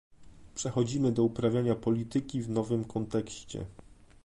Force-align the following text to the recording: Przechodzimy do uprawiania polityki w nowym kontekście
Przechodzimy 0.55 1.11
do 1.11 1.23
uprawiania 1.23 1.75
polityki 1.75 2.41
w 2.41 2.49
nowym 2.49 2.85
kontekście 2.85 3.65